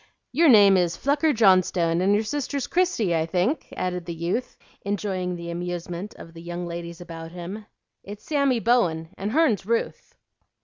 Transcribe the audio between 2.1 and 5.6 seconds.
your sister's Christie, I think?" added the youth, enjoying the